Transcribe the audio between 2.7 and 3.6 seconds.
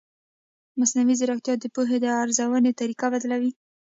طریقه بدلوي.